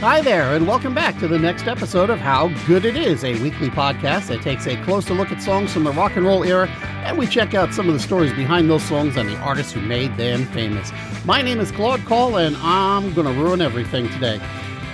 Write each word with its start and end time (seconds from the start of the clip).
Hi 0.00 0.22
there, 0.22 0.56
and 0.56 0.66
welcome 0.66 0.94
back 0.94 1.18
to 1.18 1.28
the 1.28 1.38
next 1.38 1.66
episode 1.66 2.08
of 2.08 2.18
How 2.20 2.48
Good 2.66 2.86
It 2.86 2.96
Is, 2.96 3.22
a 3.22 3.38
weekly 3.42 3.68
podcast 3.68 4.28
that 4.28 4.40
takes 4.40 4.66
a 4.66 4.82
closer 4.82 5.12
look 5.12 5.30
at 5.30 5.42
songs 5.42 5.74
from 5.74 5.84
the 5.84 5.92
rock 5.92 6.16
and 6.16 6.24
roll 6.24 6.42
era, 6.42 6.68
and 7.04 7.18
we 7.18 7.26
check 7.26 7.52
out 7.52 7.74
some 7.74 7.86
of 7.86 7.92
the 7.92 8.00
stories 8.00 8.32
behind 8.32 8.70
those 8.70 8.82
songs 8.82 9.18
and 9.18 9.28
the 9.28 9.36
artists 9.36 9.74
who 9.74 9.82
made 9.82 10.16
them 10.16 10.46
famous. 10.46 10.90
My 11.26 11.42
name 11.42 11.60
is 11.60 11.70
Claude 11.70 12.02
Call, 12.06 12.38
and 12.38 12.56
I'm 12.60 13.12
going 13.12 13.26
to 13.26 13.42
ruin 13.42 13.60
everything 13.60 14.08
today. 14.08 14.40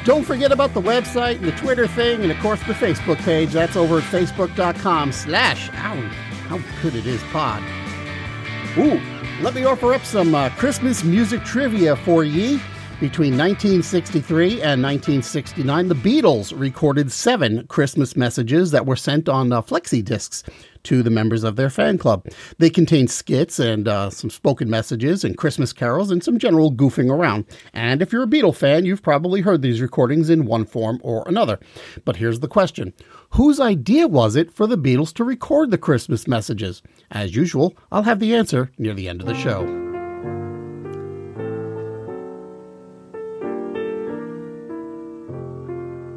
Don't 0.05 0.25
forget 0.25 0.51
about 0.51 0.75
the 0.75 0.83
website 0.83 1.37
and 1.37 1.45
the 1.45 1.53
Twitter 1.53 1.87
thing, 1.87 2.23
and 2.23 2.33
of 2.33 2.39
course 2.41 2.59
the 2.65 2.73
Facebook 2.73 3.19
page. 3.19 3.53
That's 3.53 3.77
over 3.77 3.99
at 3.99 4.05
facebook.com 4.05 5.13
slash 5.13 5.69
how 5.69 5.95
good 6.83 6.97
it 6.97 7.07
is 7.07 7.23
pod. 7.31 7.63
Ooh, 8.77 9.01
let 9.41 9.55
me 9.55 9.65
offer 9.65 9.95
up 9.95 10.05
some 10.05 10.35
uh, 10.35 10.51
Christmas 10.51 11.05
music 11.05 11.45
trivia 11.45 11.95
for 11.95 12.25
ye. 12.25 12.61
Between 12.99 13.37
1963 13.37 14.63
and 14.63 14.83
1969, 14.83 15.89
the 15.89 15.95
Beatles 15.95 16.59
recorded 16.59 17.13
seven 17.13 17.67
Christmas 17.67 18.17
messages 18.17 18.71
that 18.71 18.87
were 18.87 18.97
sent 18.97 19.29
on 19.29 19.53
uh, 19.53 19.61
flexi 19.61 20.03
discs 20.03 20.43
to 20.85 21.03
the 21.03 21.11
members 21.11 21.45
of 21.45 21.57
their 21.57 21.69
fan 21.69 21.99
club. 21.99 22.27
They 22.57 22.71
contained 22.71 23.11
skits 23.11 23.59
and 23.59 23.87
uh, 23.87 24.09
some 24.09 24.31
spoken 24.31 24.71
messages 24.71 25.25
and 25.25 25.37
Christmas 25.37 25.75
carols 25.75 26.11
and 26.11 26.25
some 26.25 26.39
general 26.39 26.73
goofing 26.73 27.13
around. 27.13 27.45
And 27.75 28.01
if 28.01 28.15
you're 28.15 28.23
a 28.23 28.27
Beatle 28.27 28.57
fan, 28.57 28.87
you've 28.87 29.03
probably 29.03 29.43
heard 29.43 29.61
these 29.61 29.83
recordings 29.83 30.31
in 30.31 30.47
one 30.47 30.65
form 30.65 30.99
or 31.03 31.23
another. 31.27 31.61
But 32.07 32.17
here's 32.17 32.41
the 32.41 32.49
question 32.49 32.95
Whose 33.33 33.61
idea 33.61 34.09
was 34.09 34.37
it 34.37 34.51
for 34.51 34.67
the 34.67 34.79
Beatles 34.79 35.13
to 35.15 35.25
record 35.25 35.71
the 35.71 35.77
Christmas 35.77 36.27
messages? 36.27 36.81
As 37.11 37.37
usual, 37.37 37.77
I'll 37.93 38.05
have 38.05 38.21
the 38.21 38.35
answer 38.35 38.73
near 38.79 38.95
the 38.95 39.07
end 39.07 39.21
of 39.21 39.27
the 39.27 39.35
show. 39.35 39.86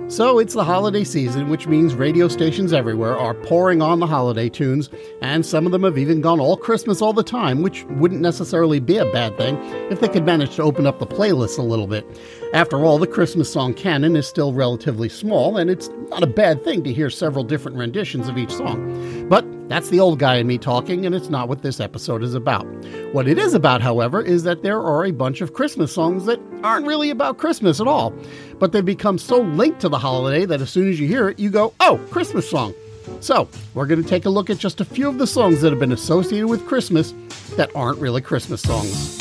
So 0.10 0.40
it's 0.40 0.56
the 0.56 0.64
holiday 0.64 1.04
season, 1.04 1.50
which 1.50 1.68
means 1.68 1.94
radio 1.94 2.28
stations 2.28 2.74
everywhere 2.74 3.16
are 3.16 3.36
pouring 3.36 3.84
on 3.84 4.00
the 4.00 4.08
holiday 4.08 4.50
tunes, 4.50 4.90
and 5.22 5.46
some 5.46 5.68
of 5.68 5.72
them 5.72 5.84
have 5.84 6.00
even 6.00 6.20
gone 6.20 6.40
all 6.40 6.58
Christmas 6.58 7.00
all 7.00 7.14
the 7.14 7.22
time, 7.22 7.62
which 7.62 7.84
wouldn't 7.92 8.20
necessarily 8.20 8.80
be 8.80 8.98
a 8.98 9.06
bad 9.12 9.38
thing 9.38 9.56
if 9.92 10.00
they 10.00 10.08
could 10.08 10.26
manage 10.26 10.56
to 10.56 10.64
open 10.64 10.88
up 10.88 10.98
the 10.98 11.06
playlist 11.06 11.60
a 11.60 11.62
little 11.62 11.86
bit. 11.86 12.08
After 12.56 12.84
all, 12.84 12.98
the 12.98 13.06
Christmas 13.06 13.54
song 13.54 13.76
canon 13.76 14.16
is 14.16 14.28
still 14.28 14.52
relatively 14.52 15.10
small, 15.10 15.58
and 15.58 15.70
it's 15.70 15.90
not 16.10 16.24
a 16.24 16.28
bad 16.28 16.64
thing 16.64 16.84
to 16.86 16.92
hear 16.92 17.12
several 17.12 17.44
different 17.44 17.78
renditions 17.78 18.28
of 18.28 18.36
each 18.36 18.52
song. 18.52 19.28
But 19.30 19.46
that's 19.70 19.90
the 19.90 20.00
old 20.00 20.18
guy 20.18 20.38
in 20.38 20.48
me 20.48 20.58
talking, 20.58 21.06
and 21.06 21.14
it's 21.14 21.30
not 21.30 21.48
what 21.48 21.62
this 21.62 21.80
episode 21.80 22.24
is 22.24 22.34
about. 22.34 22.66
What 23.14 23.28
it 23.28 23.38
is 23.38 23.54
about, 23.54 23.82
however, 23.82 24.20
is 24.20 24.42
that 24.44 24.64
there 24.64 24.82
are 24.82 25.06
a 25.06 25.12
bunch 25.12 25.42
of 25.42 25.54
Christmas 25.54 25.94
songs 25.94 26.26
that 26.26 26.40
aren't 26.64 26.88
really 26.88 27.12
about 27.12 27.38
Christmas 27.38 27.80
at 27.80 27.88
all, 27.88 28.12
but 28.58 28.72
they've 28.72 28.84
become 28.84 29.20
so 29.20 29.42
linked 29.42 29.80
to 29.82 29.88
the 29.88 30.00
holiday 30.00 30.48
that 30.48 30.60
as 30.60 30.72
soon 30.72 30.90
as 30.90 31.00
you 31.00 31.08
hear 31.08 31.30
it, 31.30 31.38
you 31.38 31.52
go, 31.52 31.72
oh, 31.82 32.00
Christmas 32.10 32.50
song. 32.50 32.74
So, 33.20 33.48
we're 33.76 33.86
going 33.86 34.02
to 34.02 34.10
take 34.10 34.26
a 34.26 34.30
look 34.32 34.50
at 34.50 34.58
just 34.58 34.82
a 34.82 34.86
few 34.86 35.08
of 35.08 35.20
the 35.20 35.28
songs 35.28 35.62
that 35.62 35.72
have 35.72 35.80
been 35.80 35.92
associated 35.92 36.48
with 36.48 36.66
Christmas 36.66 37.14
that 37.56 37.70
aren't 37.76 38.00
really 38.00 38.22
Christmas 38.22 38.62
songs. 38.64 39.18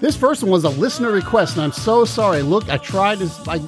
This 0.00 0.16
first 0.16 0.42
one 0.42 0.50
was 0.50 0.64
a 0.64 0.70
listener 0.70 1.12
request, 1.12 1.54
and 1.54 1.62
I'm 1.62 1.70
so 1.70 2.04
sorry. 2.04 2.42
Look, 2.42 2.68
I 2.68 2.76
tried 2.78 3.22
I 3.46 3.60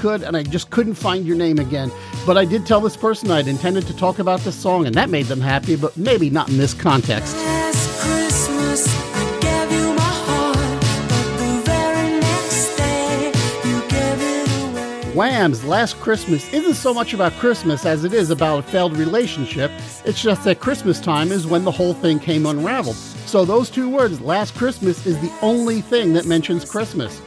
could, 0.00 0.22
and 0.22 0.36
I 0.36 0.42
just 0.42 0.70
couldn't 0.70 0.94
find 0.94 1.26
your 1.26 1.36
name 1.36 1.58
again. 1.58 1.92
But 2.26 2.38
I 2.38 2.46
did 2.46 2.64
tell 2.64 2.80
this 2.80 2.96
person 2.96 3.30
I'd 3.30 3.46
intended 3.46 3.86
to 3.86 3.96
talk 3.96 4.18
about 4.18 4.40
this 4.40 4.56
song, 4.56 4.86
and 4.86 4.94
that 4.94 5.10
made 5.10 5.26
them 5.26 5.40
happy, 5.40 5.76
but 5.76 5.96
maybe 5.96 6.30
not 6.30 6.48
in 6.48 6.56
this 6.56 6.72
context. 6.72 7.36
Wham's 15.14 15.64
Last 15.64 16.00
Christmas 16.00 16.50
isn't 16.50 16.74
so 16.74 16.94
much 16.94 17.12
about 17.12 17.32
Christmas 17.32 17.84
as 17.84 18.04
it 18.04 18.14
is 18.14 18.30
about 18.30 18.60
a 18.60 18.62
failed 18.62 18.96
relationship. 18.96 19.70
It's 20.06 20.22
just 20.22 20.44
that 20.44 20.60
Christmas 20.60 20.98
time 20.98 21.30
is 21.30 21.46
when 21.46 21.64
the 21.64 21.70
whole 21.70 21.92
thing 21.92 22.18
came 22.18 22.46
unraveled. 22.46 22.96
So 22.96 23.44
those 23.44 23.68
two 23.68 23.90
words, 23.90 24.22
Last 24.22 24.54
Christmas, 24.54 25.04
is 25.04 25.20
the 25.20 25.32
only 25.42 25.82
thing 25.82 26.14
that 26.14 26.24
mentions 26.24 26.64
Christmas. 26.64 27.20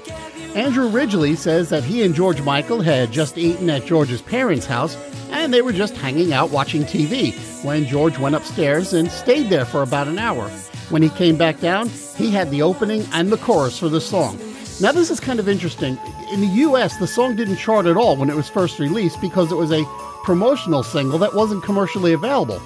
Andrew 0.56 0.88
Ridgeley 0.88 1.36
says 1.36 1.70
that 1.70 1.84
he 1.84 2.04
and 2.04 2.14
George 2.14 2.40
Michael 2.42 2.80
had 2.80 3.12
just 3.12 3.40
eaten 3.40 3.72
at 3.72 3.88
George's 3.88 4.22
parents' 4.22 4.68
house 4.68 4.96
and 5.32 5.52
they 5.52 5.64
were 5.64 5.74
just 5.74 5.98
hanging 5.98 6.32
out 6.32 6.52
watching 6.52 6.84
TV 6.84 7.34
when 7.66 7.88
George 7.88 8.20
went 8.20 8.36
upstairs 8.36 8.94
and 8.94 9.10
stayed 9.10 9.50
there 9.50 9.66
for 9.66 9.82
about 9.82 10.08
an 10.08 10.20
hour. 10.20 10.48
When 10.90 11.02
he 11.02 11.10
came 11.10 11.38
back 11.38 11.60
down, 11.60 11.90
he 11.90 12.30
had 12.30 12.52
the 12.52 12.62
opening 12.62 13.04
and 13.14 13.32
the 13.32 13.38
chorus 13.38 13.80
for 13.80 13.90
the 13.90 14.00
song. 14.00 14.38
Now, 14.80 14.92
this 14.92 15.10
is 15.10 15.20
kind 15.20 15.40
of 15.40 15.50
interesting. 15.50 15.98
In 16.32 16.42
the 16.42 16.62
US, 16.68 16.98
the 16.98 17.08
song 17.08 17.36
didn't 17.36 17.58
chart 17.58 17.88
at 17.88 17.98
all 17.98 18.16
when 18.16 18.30
it 18.30 18.36
was 18.36 18.48
first 18.48 18.78
released 18.78 19.20
because 19.22 19.52
it 19.52 19.56
was 19.56 19.72
a 19.72 19.84
promotional 20.24 20.84
single 20.84 21.18
that 21.18 21.34
wasn't 21.34 21.64
commercially 21.64 22.14
available. 22.14 22.62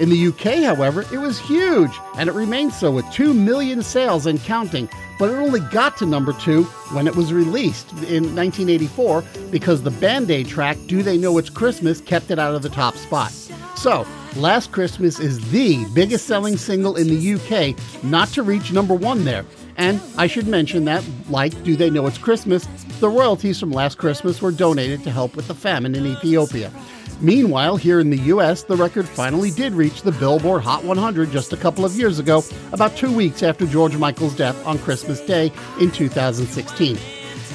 In 0.00 0.08
the 0.08 0.28
UK, 0.28 0.64
however, 0.64 1.02
it 1.12 1.18
was 1.18 1.38
huge, 1.38 1.92
and 2.16 2.30
it 2.30 2.34
remained 2.34 2.72
so 2.72 2.90
with 2.90 3.10
2 3.12 3.34
million 3.34 3.82
sales 3.82 4.26
and 4.26 4.42
counting, 4.42 4.88
but 5.18 5.30
it 5.30 5.34
only 5.34 5.60
got 5.60 5.96
to 5.98 6.06
number 6.06 6.32
two 6.34 6.64
when 6.92 7.06
it 7.06 7.16
was 7.16 7.32
released 7.32 7.90
in 7.92 8.34
1984 8.34 9.24
because 9.50 9.82
the 9.82 9.90
Band 9.90 10.30
Aid 10.30 10.48
track, 10.48 10.76
Do 10.86 11.02
They 11.02 11.16
Know 11.16 11.38
It's 11.38 11.50
Christmas, 11.50 12.00
kept 12.00 12.30
it 12.30 12.38
out 12.38 12.54
of 12.54 12.62
the 12.62 12.68
top 12.68 12.96
spot. 12.96 13.32
So, 13.76 14.06
Last 14.36 14.70
Christmas 14.70 15.18
is 15.18 15.50
the 15.50 15.86
biggest 15.94 16.26
selling 16.26 16.58
single 16.58 16.96
in 16.96 17.06
the 17.08 17.34
UK 17.34 18.04
not 18.04 18.28
to 18.28 18.42
reach 18.42 18.70
number 18.70 18.94
one 18.94 19.24
there. 19.24 19.46
And 19.78 19.98
I 20.18 20.26
should 20.26 20.46
mention 20.46 20.84
that, 20.84 21.02
like 21.30 21.62
Do 21.62 21.74
They 21.74 21.88
Know 21.88 22.06
It's 22.06 22.18
Christmas, 22.18 22.66
the 23.00 23.08
royalties 23.08 23.58
from 23.58 23.70
Last 23.70 23.96
Christmas 23.96 24.42
were 24.42 24.50
donated 24.50 25.02
to 25.04 25.10
help 25.10 25.36
with 25.36 25.48
the 25.48 25.54
famine 25.54 25.94
in 25.94 26.06
Ethiopia. 26.06 26.70
Meanwhile, 27.20 27.76
here 27.78 27.98
in 27.98 28.10
the 28.10 28.18
US, 28.18 28.62
the 28.62 28.76
record 28.76 29.08
finally 29.08 29.50
did 29.50 29.72
reach 29.72 30.02
the 30.02 30.12
Billboard 30.12 30.62
Hot 30.62 30.84
100 30.84 31.30
just 31.30 31.54
a 31.54 31.56
couple 31.56 31.84
of 31.84 31.96
years 31.96 32.18
ago, 32.18 32.44
about 32.72 32.94
two 32.94 33.10
weeks 33.10 33.42
after 33.42 33.66
George 33.66 33.96
Michael's 33.96 34.36
death 34.36 34.66
on 34.66 34.78
Christmas 34.78 35.20
Day 35.20 35.50
in 35.80 35.90
2016. 35.90 36.98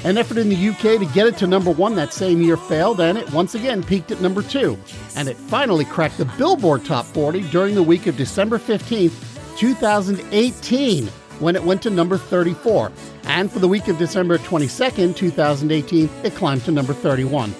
An 0.03 0.17
effort 0.17 0.37
in 0.37 0.49
the 0.49 0.69
UK 0.69 0.99
to 0.99 1.05
get 1.13 1.27
it 1.27 1.37
to 1.37 1.45
number 1.45 1.69
one 1.69 1.93
that 1.93 2.11
same 2.11 2.41
year 2.41 2.57
failed, 2.57 2.99
and 3.01 3.19
it 3.19 3.31
once 3.31 3.53
again 3.53 3.83
peaked 3.83 4.09
at 4.09 4.19
number 4.19 4.41
two. 4.41 4.79
And 5.15 5.27
it 5.27 5.37
finally 5.37 5.85
cracked 5.85 6.17
the 6.17 6.25
Billboard 6.25 6.83
Top 6.83 7.05
40 7.05 7.43
during 7.51 7.75
the 7.75 7.83
week 7.83 8.07
of 8.07 8.17
December 8.17 8.57
15th, 8.57 9.57
2018, 9.59 11.07
when 11.39 11.55
it 11.55 11.63
went 11.63 11.83
to 11.83 11.91
number 11.91 12.17
34. 12.17 12.91
And 13.25 13.51
for 13.51 13.59
the 13.59 13.67
week 13.67 13.87
of 13.89 13.99
December 13.99 14.39
22nd, 14.39 15.15
2018, 15.15 16.09
it 16.23 16.33
climbed 16.33 16.63
to 16.65 16.71
number 16.71 16.95
31. 16.95 17.53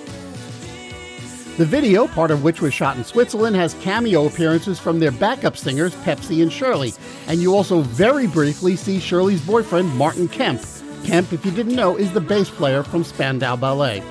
The 1.57 1.65
video, 1.65 2.07
part 2.07 2.31
of 2.31 2.43
which 2.43 2.61
was 2.61 2.73
shot 2.73 2.95
in 2.95 3.03
Switzerland, 3.03 3.57
has 3.57 3.73
cameo 3.75 4.25
appearances 4.25 4.79
from 4.79 4.99
their 4.99 5.11
backup 5.11 5.57
singers, 5.57 5.93
Pepsi 5.95 6.41
and 6.41 6.51
Shirley. 6.51 6.93
And 7.27 7.41
you 7.41 7.53
also 7.53 7.81
very 7.81 8.25
briefly 8.25 8.77
see 8.77 8.99
Shirley's 8.99 9.45
boyfriend, 9.45 9.93
Martin 9.95 10.29
Kemp. 10.29 10.61
Kemp, 11.03 11.33
if 11.33 11.45
you 11.45 11.51
didn't 11.51 11.75
know, 11.75 11.97
is 11.97 12.13
the 12.13 12.21
bass 12.21 12.49
player 12.49 12.83
from 12.83 13.03
Spandau 13.03 13.57
Ballet. 13.57 14.01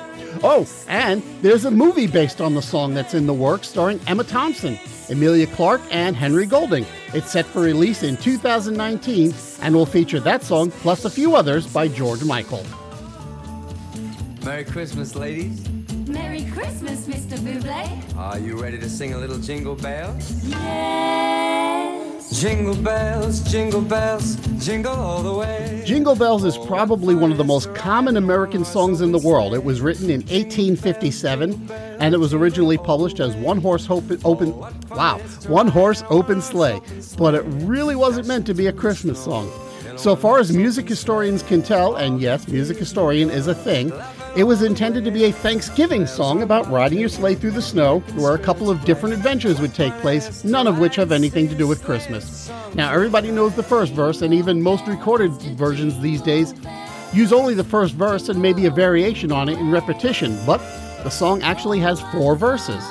Oh, 0.43 0.69
and 0.87 1.23
there's 1.41 1.65
a 1.65 1.71
movie 1.71 2.07
based 2.07 2.41
on 2.41 2.55
the 2.55 2.63
song 2.63 2.95
that's 2.95 3.15
in 3.15 3.27
the 3.27 3.35
works 3.35 3.69
starring 3.69 4.01
Emma 4.07 4.23
Thompson, 4.23 4.79
Emilia 5.09 5.47
Clarke, 5.47 5.83
and 5.91 6.15
Henry 6.15 6.47
Golding. 6.47 6.87
It's 7.15 7.31
set 7.31 7.47
for 7.47 7.63
release 7.63 8.03
in 8.03 8.17
2019 8.19 9.35
and 9.63 9.75
will 9.75 9.87
feature 9.87 10.21
that 10.21 10.43
song 10.43 10.71
plus 10.71 11.05
a 11.05 11.11
few 11.11 11.35
others 11.35 11.67
by 11.67 11.89
George 11.89 12.23
Michael. 12.23 12.65
Merry 14.45 14.65
Christmas, 14.65 15.17
ladies. 15.17 15.80
Merry 16.09 16.45
Christmas, 16.47 17.07
Mr. 17.07 17.37
Bublé. 17.39 18.17
Are 18.17 18.39
you 18.39 18.61
ready 18.61 18.79
to 18.79 18.89
sing 18.89 19.13
a 19.15 19.19
little 19.19 19.39
jingle 19.39 19.75
bells? 19.75 20.45
Yes. 20.45 22.41
Jingle 22.41 22.77
bells, 22.77 23.41
jingle 23.51 23.81
bells, 23.81 24.37
jingle 24.65 24.93
all 24.93 25.23
the 25.23 25.35
way. 25.35 25.83
Jingle 25.85 26.15
Bells 26.15 26.45
is 26.45 26.57
probably 26.59 27.15
one 27.15 27.33
of 27.33 27.39
the 27.39 27.45
most 27.45 27.75
common 27.75 28.17
American 28.17 28.65
songs 28.65 29.01
in 29.01 29.11
the 29.11 29.19
world. 29.19 29.53
It 29.53 29.65
was 29.65 29.81
written 29.81 30.11
in 30.11 30.21
1857 30.21 31.71
and 31.99 32.15
it 32.15 32.19
was 32.19 32.33
originally 32.33 32.79
published 32.79 33.19
as 33.19 33.35
One 33.37 33.61
Horse 33.61 33.91
Open, 33.91 34.21
open 34.25 34.57
wow, 34.91 35.19
One 35.49 35.67
Horse 35.67 36.05
Open 36.09 36.41
Sleigh, 36.41 36.81
but 37.19 37.35
it 37.35 37.43
really 37.43 37.97
wasn't 37.97 38.29
meant 38.29 38.47
to 38.47 38.55
be 38.55 38.69
a 38.69 38.73
Christmas 38.73 39.23
song. 39.23 39.51
So 39.97 40.15
far 40.17 40.39
as 40.39 40.53
music 40.53 40.89
historians 40.89 41.43
can 41.43 41.63
tell, 41.63 41.97
and 41.97 42.21
yes, 42.21 42.49
music 42.49 42.79
historian 42.79 43.29
is 43.29 43.49
a 43.49 43.55
thing, 43.55 43.93
it 44.37 44.45
was 44.45 44.63
intended 44.63 45.05
to 45.05 45.11
be 45.11 45.25
a 45.25 45.33
Thanksgiving 45.33 46.07
song 46.07 46.43
about 46.43 46.71
riding 46.71 46.99
your 46.99 47.09
sleigh 47.09 47.35
through 47.35 47.51
the 47.51 47.63
snow, 47.63 48.01
where 48.15 48.35
a 48.35 48.39
couple 48.39 48.71
of 48.71 48.85
different 48.85 49.15
adventures 49.15 49.61
would 49.61 49.75
take 49.75 49.93
place, 49.95 50.45
none 50.45 50.67
of 50.67 50.79
which 50.79 50.97
have 50.97 51.11
anything 51.11 51.49
to 51.49 51.55
do 51.55 51.67
with 51.67 51.83
Christmas. 51.83 52.51
Now, 52.75 52.93
everybody 52.93 53.31
knows 53.31 53.57
the 53.57 53.63
first 53.63 53.93
verse, 53.93 54.23
and 54.23 54.33
even 54.33 54.63
most 54.63 54.87
recorded 54.87 55.33
versions 55.57 55.99
these 56.01 56.23
days 56.23 56.55
use 57.13 57.33
only 57.33 57.55
the 57.55 57.65
first 57.65 57.95
verse 57.95 58.29
and 58.29 58.41
maybe 58.41 58.67
a 58.67 58.71
variation 58.71 59.33
on 59.33 59.49
it 59.49 59.59
in 59.59 59.71
repetition, 59.71 60.39
but 60.47 60.59
the 61.03 61.11
song 61.11 61.43
actually 61.43 61.81
has 61.81 62.01
four 62.13 62.37
verses. 62.37 62.85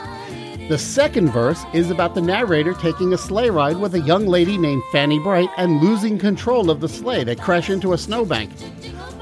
The 0.67 0.77
second 0.77 1.29
verse 1.29 1.63
is 1.73 1.89
about 1.89 2.13
the 2.13 2.21
narrator 2.21 2.73
taking 2.73 3.13
a 3.13 3.17
sleigh 3.17 3.49
ride 3.49 3.77
with 3.77 3.95
a 3.95 4.01
young 4.01 4.27
lady 4.27 4.55
named 4.55 4.83
Fanny 4.91 5.17
Bright 5.17 5.49
and 5.57 5.81
losing 5.81 6.19
control 6.19 6.69
of 6.69 6.79
the 6.79 6.87
sleigh. 6.87 7.23
They 7.23 7.35
crash 7.35 7.71
into 7.71 7.93
a 7.93 7.97
snowbank. 7.97 8.51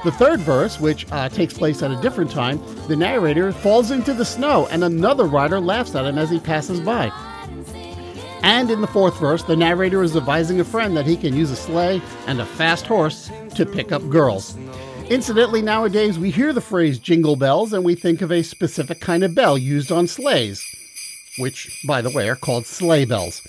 The 0.03 0.11
third 0.11 0.39
verse, 0.39 0.79
which 0.79 1.05
uh, 1.11 1.29
takes 1.29 1.53
place 1.53 1.81
at 1.81 1.91
a 1.91 2.01
different 2.01 2.31
time, 2.31 2.61
the 2.87 2.95
narrator 2.95 3.51
falls 3.51 3.91
into 3.91 4.13
the 4.13 4.25
snow 4.25 4.67
and 4.67 4.83
another 4.83 5.25
rider 5.25 5.59
laughs 5.59 5.95
at 5.95 6.05
him 6.05 6.17
as 6.17 6.29
he 6.29 6.39
passes 6.39 6.79
by. 6.79 7.11
And 8.43 8.69
in 8.69 8.81
the 8.81 8.87
fourth 8.87 9.19
verse, 9.19 9.43
the 9.43 9.55
narrator 9.55 10.03
is 10.03 10.15
advising 10.15 10.59
a 10.59 10.63
friend 10.63 10.95
that 10.95 11.07
he 11.07 11.17
can 11.17 11.35
use 11.35 11.51
a 11.51 11.55
sleigh 11.55 12.01
and 12.27 12.39
a 12.39 12.45
fast 12.45 12.85
horse 12.85 13.31
to 13.55 13.65
pick 13.65 13.91
up 13.91 14.07
girls. 14.09 14.55
Incidentally, 15.09 15.61
nowadays 15.61 16.19
we 16.19 16.31
hear 16.31 16.53
the 16.53 16.61
phrase 16.61 16.99
jingle 16.99 17.35
bells 17.35 17.73
and 17.73 17.83
we 17.83 17.95
think 17.95 18.21
of 18.21 18.31
a 18.31 18.43
specific 18.43 18.99
kind 18.99 19.23
of 19.23 19.33
bell 19.33 19.57
used 19.57 19.91
on 19.91 20.07
sleighs 20.07 20.65
which, 21.37 21.81
by 21.85 22.01
the 22.01 22.09
way, 22.09 22.29
are 22.29 22.35
called 22.35 22.65
sleigh 22.65 23.05
bells. 23.05 23.41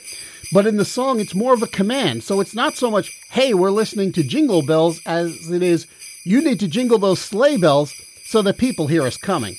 But 0.52 0.66
in 0.66 0.76
the 0.76 0.84
song, 0.84 1.20
it's 1.20 1.34
more 1.34 1.54
of 1.54 1.62
a 1.62 1.66
command, 1.66 2.22
so 2.22 2.40
it's 2.40 2.54
not 2.54 2.76
so 2.76 2.90
much, 2.90 3.18
hey, 3.30 3.52
we're 3.54 3.70
listening 3.70 4.12
to 4.12 4.22
jingle 4.22 4.62
bells, 4.62 5.00
as 5.04 5.50
it 5.50 5.62
is, 5.62 5.86
you 6.24 6.42
need 6.42 6.60
to 6.60 6.68
jingle 6.68 6.98
those 6.98 7.20
sleigh 7.20 7.56
bells 7.56 7.94
so 8.24 8.42
that 8.42 8.58
people 8.58 8.86
hear 8.86 9.06
us 9.06 9.16
coming. 9.16 9.56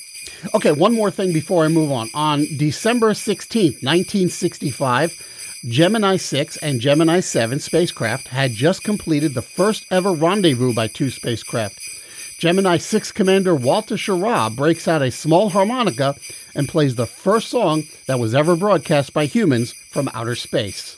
Okay, 0.54 0.72
one 0.72 0.94
more 0.94 1.12
thing 1.12 1.34
before 1.34 1.66
I 1.66 1.68
move 1.68 1.92
on. 1.92 2.10
On 2.14 2.46
December 2.58 3.12
16th, 3.12 3.84
1965, 3.84 5.62
Gemini 5.66 6.16
6 6.16 6.58
and 6.58 6.80
Gemini 6.80 7.20
7 7.20 7.60
spacecraft 7.60 8.30
had 8.30 8.52
just 8.52 8.84
completed 8.84 9.34
the 9.34 9.42
first 9.42 9.86
ever 9.92 10.14
rendezvous 10.14 10.74
by 10.74 10.88
two 10.88 11.10
spacecraft. 11.10 11.82
Gemini 12.38 12.78
6 12.78 13.12
Commander 13.12 13.54
Walter 13.54 13.96
Schirra 13.96 14.56
breaks 14.56 14.88
out 14.88 15.02
a 15.02 15.12
small 15.12 15.50
harmonica 15.50 16.16
and 16.56 16.70
plays 16.70 16.96
the 16.96 17.06
first 17.06 17.50
song 17.50 17.84
that 18.08 18.20
was 18.20 18.34
ever 18.34 18.56
broadcast 18.56 19.14
by 19.14 19.26
humans 19.26 19.74
from 19.74 20.10
outer 20.14 20.36
space. 20.36 20.96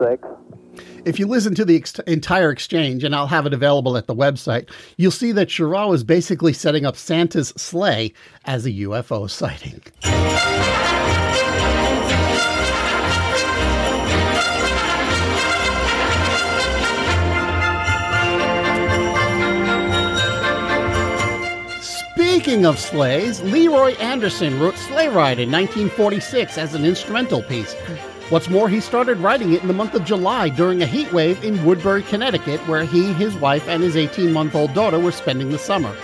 Six. 0.00 0.26
If 1.04 1.18
you 1.18 1.26
listen 1.26 1.54
to 1.56 1.64
the 1.64 1.76
ex- 1.76 1.98
entire 2.00 2.50
exchange, 2.50 3.04
and 3.04 3.14
I'll 3.14 3.26
have 3.26 3.46
it 3.46 3.52
available 3.52 3.96
at 3.96 4.06
the 4.06 4.14
website, 4.14 4.70
you'll 4.96 5.10
see 5.10 5.32
that 5.32 5.48
Schirra 5.48 5.88
was 5.88 6.02
basically 6.02 6.52
setting 6.52 6.84
up 6.86 6.96
Santa's 6.96 7.48
sleigh 7.50 8.12
as 8.44 8.66
a 8.66 8.70
UFO 8.70 9.28
sighting. 9.30 9.82
Speaking 22.14 22.66
of 22.66 22.78
sleighs, 22.78 23.42
Leroy 23.42 23.94
Anderson 23.94 24.58
wrote 24.60 24.76
Sleigh 24.76 25.08
Ride 25.08 25.38
in 25.38 25.50
1946 25.50 26.58
as 26.58 26.74
an 26.74 26.84
instrumental 26.84 27.42
piece. 27.42 27.74
What's 28.30 28.48
more, 28.48 28.70
he 28.70 28.80
started 28.80 29.18
writing 29.18 29.52
it 29.52 29.60
in 29.60 29.68
the 29.68 29.74
month 29.74 29.94
of 29.94 30.06
July 30.06 30.48
during 30.48 30.82
a 30.82 30.86
heat 30.86 31.12
wave 31.12 31.44
in 31.44 31.62
Woodbury, 31.62 32.02
Connecticut, 32.02 32.58
where 32.66 32.84
he, 32.84 33.12
his 33.12 33.36
wife, 33.36 33.68
and 33.68 33.82
his 33.82 33.96
18 33.96 34.32
month 34.32 34.54
old 34.54 34.72
daughter 34.72 34.98
were 34.98 35.12
spending 35.12 35.50
the 35.50 35.58
summer. 35.58 35.94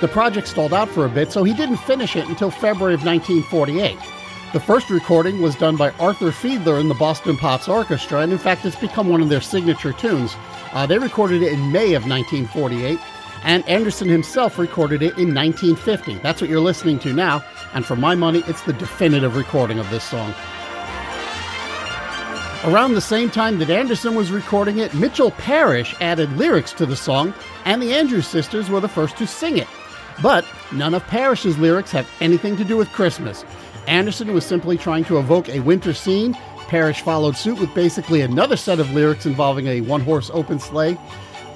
The 0.00 0.06
project 0.06 0.46
stalled 0.46 0.72
out 0.72 0.88
for 0.88 1.04
a 1.04 1.08
bit, 1.08 1.32
so 1.32 1.42
he 1.42 1.52
didn't 1.54 1.78
finish 1.78 2.14
it 2.14 2.28
until 2.28 2.52
February 2.52 2.94
of 2.94 3.04
1948. 3.04 3.98
The 4.52 4.60
first 4.60 4.90
recording 4.90 5.42
was 5.42 5.56
done 5.56 5.76
by 5.76 5.90
Arthur 5.98 6.30
Fiedler 6.30 6.78
and 6.78 6.88
the 6.88 6.94
Boston 6.94 7.36
Pops 7.36 7.68
Orchestra, 7.68 8.20
and 8.20 8.30
in 8.30 8.38
fact, 8.38 8.64
it's 8.64 8.76
become 8.76 9.08
one 9.08 9.20
of 9.20 9.28
their 9.28 9.40
signature 9.40 9.92
tunes. 9.92 10.36
Uh, 10.72 10.86
they 10.86 10.98
recorded 10.98 11.42
it 11.42 11.52
in 11.52 11.72
May 11.72 11.94
of 11.94 12.06
1948, 12.06 13.00
and 13.42 13.68
Anderson 13.68 14.08
himself 14.08 14.56
recorded 14.56 15.02
it 15.02 15.18
in 15.18 15.34
1950. 15.34 16.18
That's 16.18 16.40
what 16.40 16.48
you're 16.48 16.60
listening 16.60 17.00
to 17.00 17.12
now, 17.12 17.44
and 17.74 17.84
for 17.84 17.96
my 17.96 18.14
money, 18.14 18.44
it's 18.46 18.62
the 18.62 18.72
definitive 18.72 19.34
recording 19.34 19.80
of 19.80 19.90
this 19.90 20.04
song. 20.04 20.32
Around 22.64 22.94
the 22.94 23.00
same 23.00 23.30
time 23.30 23.58
that 23.58 23.70
Anderson 23.70 24.14
was 24.14 24.32
recording 24.32 24.78
it, 24.78 24.92
Mitchell 24.94 25.30
Parish 25.32 25.94
added 26.00 26.32
lyrics 26.36 26.72
to 26.72 26.86
the 26.86 26.96
song, 26.96 27.32
and 27.64 27.80
the 27.80 27.92
Andrews 27.92 28.26
sisters 28.26 28.68
were 28.68 28.80
the 28.80 28.88
first 28.88 29.16
to 29.18 29.26
sing 29.26 29.58
it. 29.58 29.68
But 30.22 30.44
none 30.72 30.94
of 30.94 31.06
Parish's 31.06 31.58
lyrics 31.58 31.92
have 31.92 32.08
anything 32.20 32.56
to 32.56 32.64
do 32.64 32.76
with 32.76 32.90
Christmas. 32.90 33.44
Anderson 33.86 34.32
was 34.32 34.44
simply 34.44 34.76
trying 34.78 35.04
to 35.04 35.18
evoke 35.18 35.48
a 35.48 35.60
winter 35.60 35.92
scene. 35.92 36.34
Parish 36.66 37.02
followed 37.02 37.36
suit 37.36 37.60
with 37.60 37.72
basically 37.74 38.22
another 38.22 38.56
set 38.56 38.80
of 38.80 38.90
lyrics 38.92 39.26
involving 39.26 39.68
a 39.68 39.82
one 39.82 40.00
horse 40.00 40.30
open 40.32 40.58
sleigh. 40.58 40.98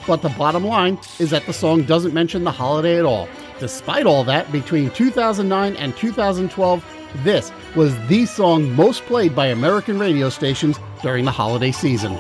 But 0.07 0.23
the 0.23 0.29
bottom 0.31 0.65
line 0.65 1.01
is 1.19 1.31
that 1.31 1.47
the 1.47 1.53
song 1.53 1.83
doesn't 1.83 2.15
mention 2.15 2.45
the 2.45 2.53
holiday 2.53 2.99
at 2.99 3.05
all. 3.05 3.29
Despite 3.59 4.07
all 4.07 4.23
that, 4.25 4.53
between 4.53 4.91
2009 4.91 5.77
and 5.77 5.97
2012, 5.97 7.00
this 7.17 7.53
was 7.75 7.97
the 8.09 8.27
song 8.27 8.73
most 8.73 9.03
played 9.05 9.35
by 9.35 9.47
American 9.47 9.99
radio 9.99 10.29
stations 10.29 10.79
during 11.03 11.25
the 11.25 11.31
holiday 11.31 11.73
season. 11.73 12.17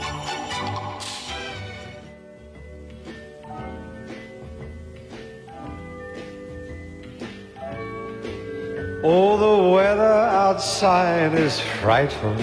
Oh, 9.02 9.38
the 9.38 9.72
weather 9.72 10.02
outside 10.02 11.32
is 11.34 11.58
frightful, 11.58 12.34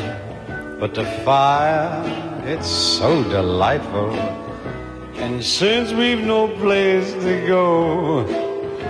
but 0.79 0.95
the 0.95 1.05
fire, 1.23 2.03
it's 2.45 2.67
so 2.67 3.23
delightful. 3.25 4.11
And 5.17 5.43
since 5.43 5.91
we've 5.93 6.21
no 6.21 6.47
place 6.47 7.13
to 7.13 7.47
go, 7.47 8.46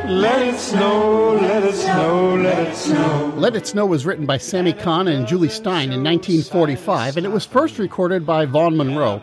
let 0.07 0.41
it 0.41 0.57
snow, 0.57 1.33
let 1.33 1.63
it 1.63 1.75
snow, 1.75 2.35
let 2.35 2.67
it 2.67 2.75
snow. 2.75 3.33
Let 3.35 3.55
It 3.55 3.67
Snow 3.67 3.85
was 3.85 4.05
written 4.05 4.25
by 4.25 4.37
Sammy 4.37 4.71
Cahn 4.71 5.07
and 5.07 5.27
Jule 5.27 5.47
Styne 5.47 5.91
in 5.91 6.03
1945, 6.03 7.17
and 7.17 7.25
it 7.25 7.29
was 7.29 7.45
first 7.45 7.77
recorded 7.77 8.25
by 8.25 8.45
Vaughn 8.45 8.77
Monroe. 8.77 9.21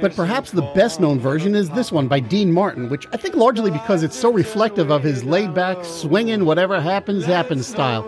But 0.00 0.14
perhaps 0.14 0.50
the 0.50 0.70
best 0.74 1.00
known 1.00 1.18
version 1.18 1.54
is 1.54 1.70
this 1.70 1.90
one 1.90 2.06
by 2.06 2.20
Dean 2.20 2.52
Martin, 2.52 2.90
which 2.90 3.06
I 3.12 3.16
think 3.16 3.34
largely 3.34 3.70
because 3.70 4.02
it's 4.02 4.16
so 4.16 4.30
reflective 4.30 4.90
of 4.90 5.02
his 5.02 5.24
laid 5.24 5.54
back, 5.54 5.84
swinging, 5.84 6.44
whatever 6.44 6.80
happens, 6.80 7.24
happens 7.24 7.66
style. 7.66 8.04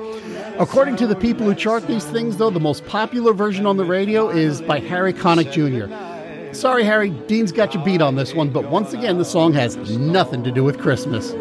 According 0.59 0.97
to 0.97 1.07
the 1.07 1.17
people 1.17 1.47
who 1.47 1.55
chart 1.55 1.87
these 1.87 2.05
things, 2.05 2.37
though, 2.37 2.51
the 2.51 2.61
most 2.61 2.87
popular 2.87 3.33
version 3.33 3.65
on 3.65 3.79
the 3.79 3.85
radio 3.85 4.29
is 4.29 4.61
by 4.61 4.81
Harry 4.81 5.13
Connick 5.15 5.51
Jr. 5.51 6.55
Sorry, 6.55 6.85
Harry, 6.85 7.11
Dean's 7.11 7.53
got 7.53 7.75
you 7.75 7.81
beat 7.81 8.03
on 8.03 8.17
this 8.17 8.35
one, 8.35 8.51
but 8.51 8.71
once 8.71 8.93
again, 8.93 9.19
the 9.19 9.25
song 9.25 9.53
has 9.55 9.77
nothing 9.99 10.45
to 10.45 10.51
do 10.51 10.63
with 10.63 10.79
Christmas. 10.79 11.33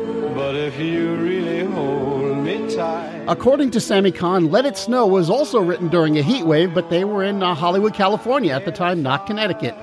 If 0.68 0.78
you 0.82 1.16
really 1.16 1.64
hold 1.64 2.40
me 2.40 2.76
tight, 2.76 3.24
According 3.30 3.72
to 3.72 3.80
Sammy 3.80 4.12
Cahn, 4.12 4.52
Let 4.52 4.66
It 4.66 4.76
Snow 4.76 5.08
was 5.08 5.30
also 5.30 5.62
written 5.62 5.88
during 5.88 6.18
a 6.18 6.22
heat 6.22 6.44
wave, 6.46 6.74
but 6.74 6.90
they 6.90 7.06
were 7.06 7.24
in 7.24 7.42
uh, 7.42 7.56
Hollywood, 7.56 7.94
California 7.94 8.54
at 8.54 8.66
the 8.66 8.74
time, 8.74 9.02
not 9.02 9.28
Connecticut. 9.28 9.74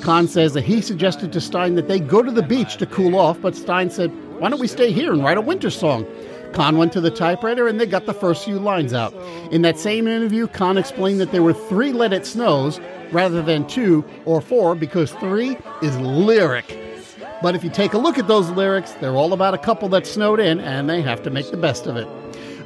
Cahn 0.00 0.28
says 0.28 0.52
that 0.52 0.62
he 0.62 0.80
suggested 0.80 1.32
to 1.32 1.40
Styne 1.40 1.74
that 1.74 1.88
they 1.88 1.98
go 1.98 2.22
to 2.22 2.30
the 2.30 2.44
beach 2.44 2.76
to 2.76 2.86
cool 2.86 3.16
off, 3.16 3.42
but 3.42 3.54
Styne 3.54 3.90
said, 3.90 4.12
Why 4.38 4.48
don't 4.48 4.60
we 4.60 4.68
stay 4.68 4.92
here 4.92 5.12
and 5.12 5.24
write 5.24 5.38
a 5.38 5.40
winter 5.40 5.70
song? 5.70 6.06
Cahn 6.52 6.78
went 6.78 6.92
to 6.92 7.00
the 7.00 7.10
typewriter 7.10 7.66
and 7.66 7.80
they 7.80 7.86
got 7.86 8.06
the 8.06 8.14
first 8.14 8.44
few 8.44 8.60
lines 8.60 8.94
out. 8.94 9.12
In 9.50 9.62
that 9.62 9.76
same 9.76 10.06
interview, 10.06 10.46
Cahn 10.46 10.78
explained 10.78 11.18
that 11.18 11.32
there 11.32 11.42
were 11.42 11.52
three 11.52 11.92
Let 11.92 12.12
It 12.12 12.24
Snows 12.24 12.78
rather 13.10 13.42
than 13.42 13.66
two 13.66 14.04
or 14.24 14.40
four 14.40 14.76
because 14.76 15.10
three 15.14 15.58
is 15.82 15.98
lyric. 15.98 16.87
But 17.40 17.54
if 17.54 17.62
you 17.62 17.70
take 17.70 17.92
a 17.92 17.98
look 17.98 18.18
at 18.18 18.26
those 18.26 18.50
lyrics, 18.50 18.92
they're 19.00 19.16
all 19.16 19.32
about 19.32 19.54
a 19.54 19.58
couple 19.58 19.88
that 19.90 20.06
snowed 20.06 20.40
in 20.40 20.58
and 20.60 20.90
they 20.90 21.00
have 21.02 21.22
to 21.22 21.30
make 21.30 21.50
the 21.50 21.56
best 21.56 21.86
of 21.86 21.96
it. 21.96 22.08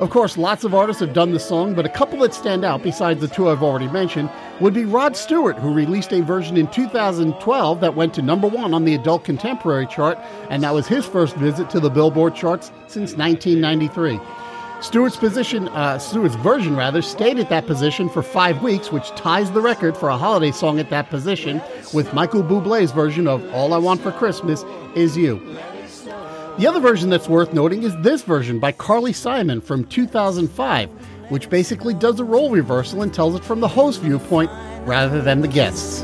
Of 0.01 0.11
course, 0.11 0.39
lots 0.39 0.65
of 0.65 0.75
artists 0.75 1.01
have 1.01 1.13
done 1.13 1.33
the 1.33 1.39
song, 1.39 1.75
but 1.75 1.87
a 1.87 1.91
couple 1.91 2.19
that 2.21 2.35
stand 2.35 2.65
out, 2.65 2.83
besides 2.83 3.21
the 3.21 3.29
two 3.29 3.49
I've 3.49 3.63
already 3.63 3.87
mentioned, 3.87 4.31
would 4.59 4.75
be 4.75 4.85
Rod 4.85 5.17
Stewart, 5.17 5.57
who 5.59 5.73
released 5.73 6.13
a 6.13 6.23
version 6.23 6.57
in 6.57 6.67
2012 6.69 7.81
that 7.81 7.95
went 7.95 8.15
to 8.15 8.23
number 8.23 8.49
one 8.49 8.75
on 8.75 8.85
the 8.85 8.95
adult 8.95 9.25
contemporary 9.25 9.87
chart, 9.87 10.19
and 10.51 10.63
that 10.63 10.75
was 10.75 10.89
his 10.89 11.05
first 11.05 11.37
visit 11.37 11.71
to 11.71 11.79
the 11.79 11.91
Billboard 11.91 12.35
charts 12.35 12.73
since 12.89 13.15
1993. 13.15 14.19
Stewart's 14.83 15.17
position, 15.17 15.69
uh, 15.69 15.99
Stewart's 15.99 16.35
version 16.35 16.77
rather, 16.77 17.03
stayed 17.03 17.39
at 17.39 17.49
that 17.51 17.67
position 17.67 18.09
for 18.09 18.21
five 18.23 18.63
weeks, 18.63 18.91
which 18.91 19.09
ties 19.11 19.51
the 19.53 19.61
record 19.61 19.97
for 19.97 20.09
a 20.09 20.19
holiday 20.19 20.51
song 20.51 20.81
at 20.81 20.91
that 20.91 21.09
position, 21.09 21.63
with 21.95 22.13
Michael 22.13 22.43
Bublé's 22.43 22.91
version 22.91 23.29
of 23.29 23.49
"All 23.55 23.73
I 23.75 23.79
Want 23.79 24.01
for 24.01 24.11
Christmas 24.11 24.65
Is 24.97 25.17
You." 25.17 25.41
The 26.59 26.67
other 26.67 26.81
version 26.81 27.11
that's 27.11 27.29
worth 27.29 27.53
noting 27.53 27.85
is 27.85 27.95
this 28.01 28.23
version 28.23 28.59
by 28.59 28.73
Carly 28.73 29.13
Simon 29.13 29.61
from 29.61 29.85
2005, 29.85 30.91
which 31.31 31.49
basically 31.49 31.95
does 31.95 32.19
a 32.19 32.25
role 32.25 32.51
reversal 32.51 33.03
and 33.03 33.15
tells 33.15 33.37
it 33.37 33.45
from 33.45 33.61
the 33.61 33.69
host 33.69 34.01
viewpoint 34.01 34.51
rather 34.85 35.23
than 35.23 35.41
the 35.43 35.49
guests. 35.49 36.03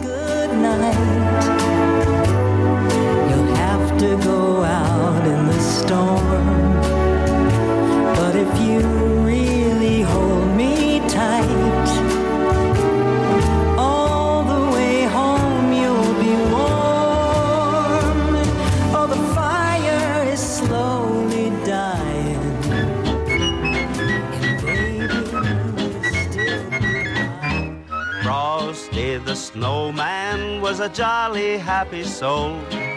Jolly 30.98 31.56
happy 31.58 32.02
soul 32.02 32.87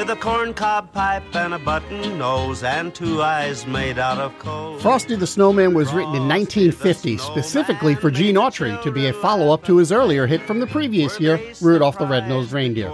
with 0.00 0.08
a 0.08 0.16
corncob 0.16 0.90
pipe 0.94 1.36
and 1.36 1.52
a 1.52 1.58
button 1.58 2.16
nose 2.16 2.62
and 2.62 2.94
two 2.94 3.20
eyes 3.20 3.66
made 3.66 3.98
out 3.98 4.16
of 4.16 4.36
coal. 4.38 4.78
Frosty 4.78 5.14
the 5.14 5.26
Snowman 5.26 5.74
was 5.74 5.92
written 5.92 6.14
in 6.14 6.26
1950 6.26 7.18
specifically 7.18 7.94
for 7.94 8.10
Gene 8.10 8.36
Autry 8.36 8.82
to 8.82 8.90
be 8.90 9.08
a 9.08 9.12
follow 9.12 9.52
up 9.52 9.62
to 9.64 9.76
his 9.76 9.92
earlier 9.92 10.26
hit 10.26 10.40
from 10.40 10.58
the 10.58 10.66
previous 10.66 11.20
year, 11.20 11.38
Rudolph 11.60 11.98
the 11.98 12.06
Red-Nosed 12.06 12.50
Reindeer. 12.50 12.90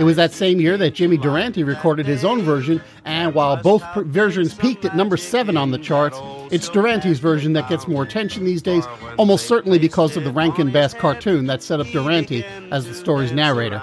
It 0.00 0.02
was 0.02 0.16
that 0.16 0.32
same 0.32 0.58
year 0.58 0.76
that 0.76 0.94
Jimmy 0.94 1.18
Durante 1.18 1.62
recorded 1.62 2.06
his 2.06 2.24
own 2.24 2.42
version, 2.42 2.82
and 3.04 3.32
while 3.32 3.56
both 3.56 3.84
versions 4.06 4.52
peaked 4.52 4.84
at 4.84 4.96
number 4.96 5.16
7 5.16 5.56
on 5.56 5.70
the 5.70 5.78
charts, 5.78 6.18
it's 6.50 6.68
Durante's 6.68 7.20
version 7.20 7.52
that 7.52 7.68
gets 7.68 7.86
more 7.86 8.02
attention 8.02 8.44
these 8.44 8.62
days, 8.62 8.84
almost 9.18 9.46
certainly 9.46 9.78
because 9.78 10.16
of 10.16 10.24
the 10.24 10.32
Rankin 10.32 10.72
Bass 10.72 10.94
cartoon 10.94 11.46
that 11.46 11.62
set 11.62 11.78
up 11.78 11.86
Durante 11.92 12.42
as 12.72 12.86
the 12.86 12.94
story's 12.94 13.30
narrator. 13.30 13.80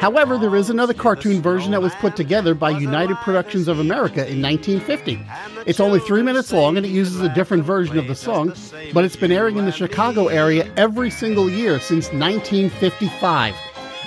However, 0.00 0.38
there 0.38 0.54
is 0.54 0.70
another 0.70 0.94
cartoon 0.94 1.42
version 1.42 1.72
that 1.72 1.82
was 1.82 1.94
put 1.96 2.14
together 2.14 2.54
by 2.54 2.70
United 2.70 3.16
Productions 3.16 3.66
of 3.66 3.80
America 3.80 4.28
in 4.28 4.40
1950. 4.40 5.20
It's 5.66 5.80
only 5.80 5.98
three 5.98 6.22
minutes 6.22 6.52
long 6.52 6.76
and 6.76 6.86
it 6.86 6.90
uses 6.90 7.20
a 7.20 7.34
different 7.34 7.64
version 7.64 7.98
of 7.98 8.06
the 8.06 8.14
song, 8.14 8.54
but 8.92 9.04
it's 9.04 9.16
been 9.16 9.32
airing 9.32 9.56
in 9.56 9.64
the 9.64 9.72
Chicago 9.72 10.28
area 10.28 10.72
every 10.76 11.10
single 11.10 11.50
year 11.50 11.80
since 11.80 12.12
1955. 12.12 13.54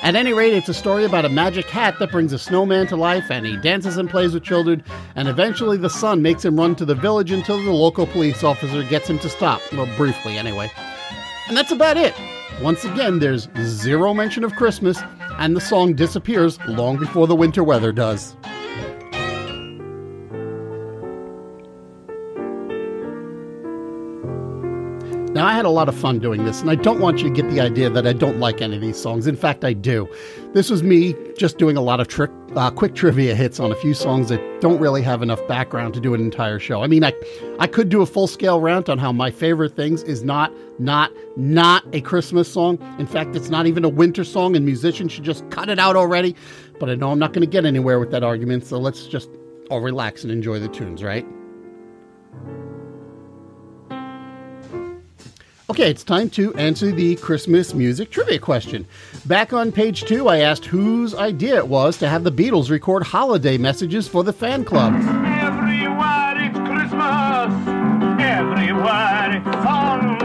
At 0.02 0.16
any 0.16 0.34
rate, 0.34 0.54
it's 0.54 0.70
a 0.70 0.74
story 0.74 1.04
about 1.06 1.26
a 1.26 1.30
magic 1.30 1.70
hat 1.70 2.00
that 2.00 2.12
brings 2.12 2.34
a 2.34 2.40
snowman 2.40 2.88
to 2.88 2.96
life, 2.96 3.30
and 3.30 3.46
he 3.46 3.56
dances 3.58 3.98
and 3.98 4.10
plays 4.10 4.34
with 4.34 4.44
children, 4.44 4.84
and 5.16 5.28
eventually 5.28 5.78
the 5.78 5.92
sun 5.92 6.24
makes 6.24 6.44
him 6.44 6.58
run 6.58 6.76
to 6.78 6.86
the 6.86 6.96
village 6.96 7.32
until 7.32 7.64
the 7.64 7.72
local 7.72 8.08
police 8.08 8.44
officer 8.44 8.82
gets 8.82 9.08
him 9.08 9.20
to 9.20 9.30
stop. 9.30 9.62
Well, 9.72 9.86
briefly, 9.98 10.40
anyway. 10.40 10.72
And 11.48 11.56
that's 11.56 11.72
about 11.72 11.98
it. 11.98 12.16
Once 12.62 12.84
again, 12.84 13.20
there's 13.20 13.48
zero 13.60 14.14
mention 14.14 14.44
of 14.44 14.56
Christmas, 14.56 15.00
and 15.42 15.56
the 15.56 15.62
song 15.62 15.96
disappears 15.96 16.60
long 16.68 16.98
before 16.98 17.26
the 17.26 17.36
winter 17.36 17.64
weather 17.64 17.92
does. 17.92 18.36
Now, 25.42 25.48
I 25.48 25.54
had 25.54 25.66
a 25.66 25.72
lot 25.72 25.90
of 25.90 25.96
fun 25.96 26.20
doing 26.20 26.46
this, 26.46 26.62
and 26.62 26.70
I 26.70 26.76
don't 26.76 27.00
want 27.00 27.24
you 27.24 27.28
to 27.28 27.34
get 27.34 27.50
the 27.50 27.60
idea 27.62 27.90
that 27.90 28.06
I 28.06 28.14
don't 28.14 28.38
like 28.38 28.62
any 28.62 28.76
of 28.76 28.82
these 28.84 28.96
songs. 28.96 29.26
In 29.26 29.36
fact, 29.36 29.66
I 29.66 29.74
do. 29.74 30.08
This 30.54 30.70
was 30.70 30.84
me 30.84 31.16
just 31.36 31.58
doing 31.58 31.78
a 31.78 31.82
lot 31.82 32.00
of 32.00 32.30
uh, 32.56 32.70
quick 32.70 32.94
trivia 32.94 33.34
hits 33.34 33.60
on 33.60 33.72
a 33.72 33.76
few 33.76 33.96
songs 33.96 34.30
that 34.30 34.40
don't 34.62 34.80
really 34.80 35.02
have 35.02 35.24
enough 35.24 35.40
background 35.48 35.96
to 35.96 36.00
do 36.00 36.14
an 36.14 36.22
entire 36.22 36.60
show. 36.60 36.84
I 36.84 36.86
mean, 36.86 37.04
I, 37.04 37.12
I 37.58 37.66
could 37.66 37.90
do 37.90 38.04
a 38.04 38.06
full 38.06 38.28
scale 38.28 38.60
rant 38.60 38.88
on 38.88 39.00
how 39.00 39.12
my 39.12 39.32
favorite 39.32 39.76
things 39.76 40.04
is 40.04 40.24
not, 40.24 40.54
not, 40.80 41.12
not 41.36 41.86
a 41.92 42.02
Christmas 42.02 42.48
song. 42.48 42.78
In 43.00 43.08
fact, 43.08 43.36
it's 43.36 43.50
not 43.50 43.66
even 43.66 43.84
a 43.84 43.90
winter 43.90 44.24
song, 44.24 44.56
and 44.56 44.64
musicians 44.64 45.12
should 45.12 45.24
just 45.24 45.50
cut 45.50 45.70
it 45.70 45.80
out 45.80 45.96
already. 45.96 46.36
But 46.80 46.92
I 46.92 46.94
know 46.94 47.10
I'm 47.10 47.18
not 47.18 47.34
going 47.34 47.42
to 47.42 47.52
get 47.52 47.66
anywhere 47.66 48.00
with 48.00 48.12
that 48.12 48.24
argument, 48.24 48.64
so 48.64 48.78
let's 48.78 49.08
just 49.08 49.32
all 49.72 49.82
relax 49.82 50.22
and 50.22 50.32
enjoy 50.32 50.60
the 50.60 50.68
tunes, 50.68 51.02
right? 51.02 51.26
Okay, 55.72 55.90
it's 55.90 56.04
time 56.04 56.30
to 56.32 56.54
answer 56.56 56.92
the 56.92 57.16
Christmas 57.16 57.74
music 57.74 58.12
trivia 58.12 58.40
question. 58.40 58.86
Back 59.26 59.54
on 59.54 59.72
page 59.72 60.04
two, 60.04 60.28
I 60.28 60.40
asked 60.40 60.66
whose 60.66 61.16
idea 61.16 61.56
it 61.56 61.70
was 61.70 61.98
to 62.00 62.10
have 62.10 62.26
the 62.26 62.32
Beatles 62.32 62.70
record 62.70 63.04
holiday 63.04 63.58
messages 63.58 64.06
for 64.06 64.22
the 64.22 64.34
fan 64.34 64.66
club. 64.66 64.96
Everywhere 64.96 66.36
it's 66.40 66.60
Christmas. 66.60 67.54
Everywhere 68.20 69.32
it's 69.38 69.64
song. 69.64 70.20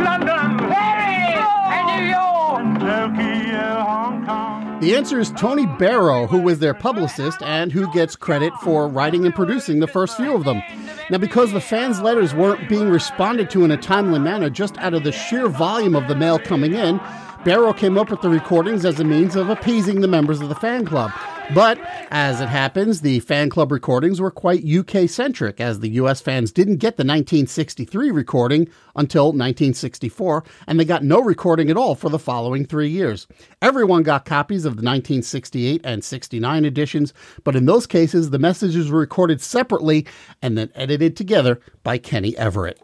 London, 0.00 0.58
Paris, 0.70 1.44
and 1.72 1.86
New 1.96 2.06
York, 2.12 2.62
Tokyo, 2.78 3.82
Hong 3.82 4.24
Kong. 4.24 4.78
The 4.78 4.94
answer 4.94 5.18
is 5.18 5.32
Tony 5.32 5.66
Barrow, 5.66 6.28
who 6.28 6.40
was 6.40 6.60
their 6.60 6.74
publicist 6.74 7.42
and 7.42 7.72
who 7.72 7.92
gets 7.92 8.14
credit 8.14 8.52
for 8.62 8.86
writing 8.86 9.24
and 9.24 9.34
producing 9.34 9.80
the 9.80 9.88
first 9.88 10.16
few 10.16 10.36
of 10.36 10.44
them. 10.44 10.62
Now, 11.10 11.18
because 11.18 11.52
the 11.52 11.60
fans' 11.60 12.00
letters 12.00 12.34
weren't 12.34 12.68
being 12.68 12.88
responded 12.88 13.50
to 13.50 13.64
in 13.64 13.70
a 13.70 13.76
timely 13.76 14.18
manner 14.18 14.48
just 14.48 14.78
out 14.78 14.94
of 14.94 15.04
the 15.04 15.12
sheer 15.12 15.48
volume 15.48 15.94
of 15.94 16.08
the 16.08 16.14
mail 16.14 16.38
coming 16.38 16.74
in, 16.74 17.00
Barrow 17.44 17.72
came 17.72 17.98
up 17.98 18.10
with 18.10 18.20
the 18.20 18.30
recordings 18.30 18.84
as 18.84 19.00
a 19.00 19.04
means 19.04 19.34
of 19.34 19.48
appeasing 19.48 20.00
the 20.00 20.08
members 20.08 20.40
of 20.40 20.48
the 20.48 20.54
fan 20.54 20.84
club. 20.84 21.10
But, 21.54 21.78
as 22.10 22.40
it 22.40 22.48
happens, 22.48 23.00
the 23.00 23.20
fan 23.20 23.50
club 23.50 23.72
recordings 23.72 24.20
were 24.20 24.30
quite 24.30 24.64
UK 24.64 25.08
centric, 25.08 25.60
as 25.60 25.80
the 25.80 25.90
US 25.90 26.20
fans 26.20 26.50
didn't 26.50 26.76
get 26.76 26.96
the 26.96 27.02
1963 27.02 28.10
recording 28.10 28.68
until 28.96 29.26
1964, 29.26 30.44
and 30.66 30.80
they 30.80 30.84
got 30.84 31.04
no 31.04 31.20
recording 31.20 31.68
at 31.70 31.76
all 31.76 31.94
for 31.94 32.08
the 32.08 32.18
following 32.18 32.64
three 32.64 32.88
years. 32.88 33.26
Everyone 33.60 34.02
got 34.02 34.24
copies 34.24 34.64
of 34.64 34.72
the 34.76 34.82
1968 34.82 35.80
and 35.84 36.02
69 36.02 36.64
editions, 36.64 37.12
but 37.44 37.56
in 37.56 37.66
those 37.66 37.86
cases, 37.86 38.30
the 38.30 38.38
messages 38.38 38.90
were 38.90 39.00
recorded 39.00 39.40
separately 39.40 40.06
and 40.40 40.56
then 40.56 40.70
edited 40.74 41.16
together 41.16 41.60
by 41.82 41.98
Kenny 41.98 42.36
Everett. 42.38 42.80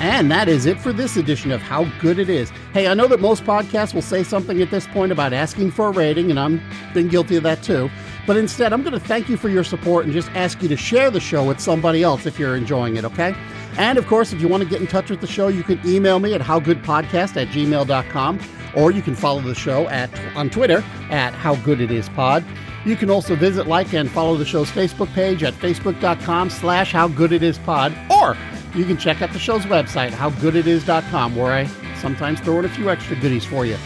And 0.00 0.30
that 0.30 0.48
is 0.48 0.64
it 0.64 0.80
for 0.80 0.94
this 0.94 1.18
edition 1.18 1.52
of 1.52 1.60
How 1.60 1.84
Good 2.00 2.18
It 2.18 2.30
Is. 2.30 2.48
Hey, 2.72 2.86
I 2.86 2.94
know 2.94 3.06
that 3.08 3.20
most 3.20 3.44
podcasts 3.44 3.92
will 3.92 4.00
say 4.00 4.22
something 4.22 4.62
at 4.62 4.70
this 4.70 4.86
point 4.86 5.12
about 5.12 5.34
asking 5.34 5.72
for 5.72 5.88
a 5.88 5.90
rating, 5.90 6.30
and 6.30 6.40
I'm 6.40 6.62
been 6.94 7.08
guilty 7.08 7.36
of 7.36 7.42
that 7.42 7.62
too. 7.62 7.90
But 8.26 8.38
instead, 8.38 8.72
I'm 8.72 8.82
going 8.82 8.94
to 8.94 9.00
thank 9.00 9.28
you 9.28 9.36
for 9.36 9.50
your 9.50 9.62
support 9.62 10.06
and 10.06 10.14
just 10.14 10.30
ask 10.30 10.62
you 10.62 10.68
to 10.70 10.76
share 10.76 11.10
the 11.10 11.20
show 11.20 11.46
with 11.46 11.60
somebody 11.60 12.02
else 12.02 12.24
if 12.24 12.38
you're 12.38 12.56
enjoying 12.56 12.96
it, 12.96 13.04
okay? 13.04 13.34
And 13.76 13.98
of 13.98 14.06
course, 14.06 14.32
if 14.32 14.40
you 14.40 14.48
want 14.48 14.62
to 14.62 14.68
get 14.68 14.80
in 14.80 14.86
touch 14.86 15.10
with 15.10 15.20
the 15.20 15.26
show, 15.26 15.48
you 15.48 15.62
can 15.62 15.78
email 15.86 16.18
me 16.18 16.32
at 16.32 16.40
howgoodpodcast 16.40 17.36
at 17.36 17.48
gmail.com, 17.48 18.40
or 18.74 18.90
you 18.92 19.02
can 19.02 19.14
follow 19.14 19.42
the 19.42 19.54
show 19.54 19.86
at 19.88 20.10
on 20.34 20.48
Twitter 20.48 20.82
at 21.10 21.34
howgooditispod. 21.34 22.42
You 22.86 22.96
can 22.96 23.10
also 23.10 23.36
visit, 23.36 23.66
like, 23.66 23.92
and 23.92 24.10
follow 24.10 24.36
the 24.36 24.46
show's 24.46 24.70
Facebook 24.70 25.12
page 25.12 25.42
at 25.42 25.52
facebook.com 25.52 26.48
slash 26.48 26.94
howgooditispod, 26.94 28.10
or 28.10 28.34
you 28.74 28.84
can 28.84 28.96
check 28.96 29.22
out 29.22 29.32
the 29.32 29.38
show's 29.38 29.64
website, 29.64 30.10
howgooditis.com, 30.10 31.36
where 31.36 31.52
I 31.52 31.66
sometimes 32.00 32.40
throw 32.40 32.58
in 32.58 32.64
a 32.64 32.68
few 32.68 32.90
extra 32.90 33.16
goodies 33.16 33.44
for 33.44 33.66
you. 33.66 33.76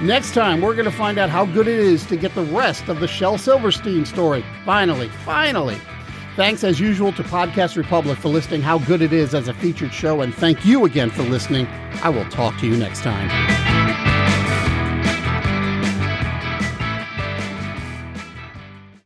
Next 0.00 0.32
time, 0.32 0.60
we're 0.60 0.74
going 0.74 0.84
to 0.84 0.92
find 0.92 1.18
out 1.18 1.28
how 1.28 1.44
good 1.44 1.66
it 1.66 1.78
is 1.78 2.06
to 2.06 2.16
get 2.16 2.34
the 2.34 2.44
rest 2.44 2.88
of 2.88 3.00
the 3.00 3.08
Shel 3.08 3.36
Silverstein 3.36 4.06
story. 4.06 4.44
Finally, 4.64 5.08
finally. 5.24 5.78
Thanks 6.36 6.62
as 6.62 6.78
usual 6.78 7.12
to 7.14 7.24
Podcast 7.24 7.76
Republic 7.76 8.16
for 8.16 8.28
listing 8.28 8.62
how 8.62 8.78
good 8.78 9.02
it 9.02 9.12
is 9.12 9.34
as 9.34 9.48
a 9.48 9.54
featured 9.54 9.92
show, 9.92 10.20
and 10.20 10.32
thank 10.32 10.64
you 10.64 10.84
again 10.84 11.10
for 11.10 11.24
listening. 11.24 11.66
I 12.02 12.10
will 12.10 12.26
talk 12.26 12.56
to 12.60 12.66
you 12.68 12.76
next 12.76 13.02
time. 13.02 13.57